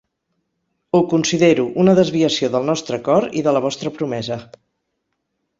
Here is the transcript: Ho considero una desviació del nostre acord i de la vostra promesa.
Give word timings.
Ho 0.99 1.01
considero 1.11 1.67
una 1.83 1.95
desviació 2.01 2.51
del 2.57 2.67
nostre 2.71 3.01
acord 3.03 3.39
i 3.43 3.47
de 3.49 3.57
la 3.59 3.65
vostra 3.67 3.93
promesa. 3.99 4.43